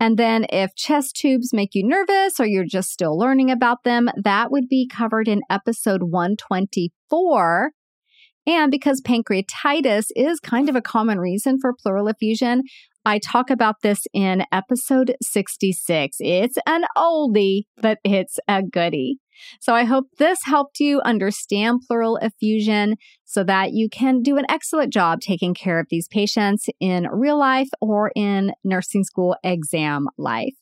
And 0.00 0.16
then 0.16 0.46
if 0.50 0.74
chest 0.74 1.16
tubes 1.16 1.52
make 1.52 1.74
you 1.74 1.86
nervous 1.86 2.38
or 2.38 2.46
you're 2.46 2.64
just 2.64 2.90
still 2.90 3.16
learning 3.18 3.50
about 3.50 3.84
them, 3.84 4.08
that 4.22 4.50
would 4.50 4.68
be 4.68 4.88
covered 4.88 5.28
in 5.28 5.42
episode 5.50 6.02
124. 6.04 7.72
And 8.48 8.70
because 8.70 9.02
pancreatitis 9.02 10.06
is 10.16 10.40
kind 10.40 10.70
of 10.70 10.74
a 10.74 10.80
common 10.80 11.20
reason 11.20 11.58
for 11.60 11.74
pleural 11.74 12.08
effusion, 12.08 12.62
I 13.04 13.18
talk 13.18 13.50
about 13.50 13.82
this 13.82 14.06
in 14.14 14.44
episode 14.50 15.14
66. 15.20 16.16
It's 16.18 16.56
an 16.66 16.84
oldie, 16.96 17.64
but 17.76 17.98
it's 18.04 18.38
a 18.48 18.62
goodie. 18.62 19.18
So 19.60 19.74
I 19.74 19.84
hope 19.84 20.06
this 20.16 20.38
helped 20.44 20.80
you 20.80 21.02
understand 21.02 21.82
pleural 21.86 22.16
effusion 22.22 22.96
so 23.26 23.44
that 23.44 23.72
you 23.74 23.90
can 23.90 24.22
do 24.22 24.38
an 24.38 24.46
excellent 24.48 24.94
job 24.94 25.20
taking 25.20 25.52
care 25.52 25.78
of 25.78 25.86
these 25.90 26.08
patients 26.08 26.70
in 26.80 27.06
real 27.12 27.38
life 27.38 27.68
or 27.82 28.10
in 28.16 28.52
nursing 28.64 29.04
school 29.04 29.36
exam 29.44 30.06
life. 30.16 30.54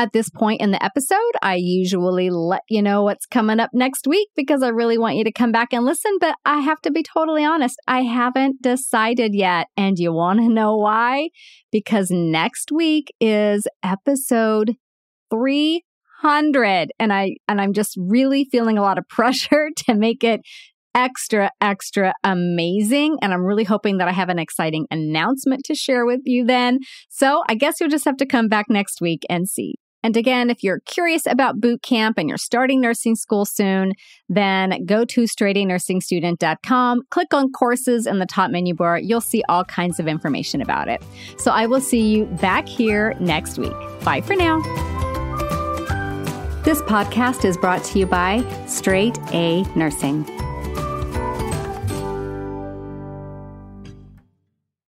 At 0.00 0.14
this 0.14 0.30
point 0.30 0.62
in 0.62 0.70
the 0.70 0.82
episode, 0.82 1.18
I 1.42 1.56
usually 1.56 2.30
let 2.30 2.62
you 2.70 2.80
know 2.80 3.02
what's 3.02 3.26
coming 3.26 3.60
up 3.60 3.68
next 3.74 4.06
week 4.06 4.28
because 4.34 4.62
I 4.62 4.68
really 4.68 4.96
want 4.96 5.16
you 5.16 5.24
to 5.24 5.30
come 5.30 5.52
back 5.52 5.74
and 5.74 5.84
listen. 5.84 6.16
But 6.18 6.36
I 6.46 6.60
have 6.60 6.80
to 6.84 6.90
be 6.90 7.02
totally 7.02 7.44
honest, 7.44 7.76
I 7.86 8.04
haven't 8.04 8.62
decided 8.62 9.34
yet. 9.34 9.66
And 9.76 9.98
you 9.98 10.14
want 10.14 10.40
to 10.40 10.48
know 10.48 10.74
why? 10.74 11.28
Because 11.70 12.10
next 12.10 12.72
week 12.72 13.12
is 13.20 13.68
episode 13.82 14.76
300 15.30 16.92
and 16.98 17.12
I 17.12 17.34
and 17.46 17.60
I'm 17.60 17.74
just 17.74 17.94
really 17.98 18.46
feeling 18.50 18.78
a 18.78 18.82
lot 18.82 18.96
of 18.96 19.06
pressure 19.10 19.68
to 19.84 19.94
make 19.94 20.24
it 20.24 20.40
extra, 20.94 21.50
extra 21.60 22.14
amazing. 22.24 23.18
And 23.20 23.34
I'm 23.34 23.44
really 23.44 23.64
hoping 23.64 23.98
that 23.98 24.08
I 24.08 24.12
have 24.12 24.30
an 24.30 24.38
exciting 24.38 24.86
announcement 24.90 25.64
to 25.66 25.74
share 25.74 26.06
with 26.06 26.22
you 26.24 26.46
then. 26.46 26.78
So 27.10 27.44
I 27.50 27.54
guess 27.54 27.78
you'll 27.78 27.90
just 27.90 28.06
have 28.06 28.16
to 28.16 28.26
come 28.26 28.48
back 28.48 28.64
next 28.70 29.02
week 29.02 29.26
and 29.28 29.46
see. 29.46 29.74
And 30.02 30.16
again, 30.16 30.50
if 30.50 30.62
you're 30.62 30.80
curious 30.80 31.26
about 31.26 31.60
boot 31.60 31.82
camp 31.82 32.18
and 32.18 32.28
you're 32.28 32.38
starting 32.38 32.80
nursing 32.80 33.16
school 33.16 33.44
soon, 33.44 33.92
then 34.28 34.84
go 34.86 35.04
to 35.04 35.22
straightanursingstudent.com, 35.22 37.02
click 37.10 37.34
on 37.34 37.52
courses 37.52 38.06
in 38.06 38.18
the 38.18 38.26
top 38.26 38.50
menu 38.50 38.74
bar. 38.74 38.98
You'll 38.98 39.20
see 39.20 39.42
all 39.48 39.64
kinds 39.64 40.00
of 40.00 40.06
information 40.06 40.60
about 40.62 40.88
it. 40.88 41.02
So 41.38 41.50
I 41.50 41.66
will 41.66 41.80
see 41.80 42.00
you 42.00 42.26
back 42.26 42.68
here 42.68 43.14
next 43.20 43.58
week. 43.58 43.72
Bye 44.04 44.22
for 44.22 44.34
now. 44.34 44.60
This 46.62 46.82
podcast 46.82 47.44
is 47.44 47.56
brought 47.56 47.82
to 47.84 47.98
you 47.98 48.06
by 48.06 48.44
Straight 48.66 49.18
A 49.32 49.62
Nursing. 49.74 50.49